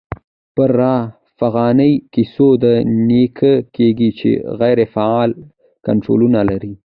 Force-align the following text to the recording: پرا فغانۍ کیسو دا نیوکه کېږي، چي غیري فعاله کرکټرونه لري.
پرا 0.55 0.93
فغانۍ 1.37 1.91
کیسو 2.13 2.47
دا 2.63 2.73
نیوکه 3.07 3.53
کېږي، 3.75 4.09
چي 4.19 4.31
غیري 4.59 4.85
فعاله 4.93 5.35
کرکټرونه 5.85 6.41
لري. 6.49 6.73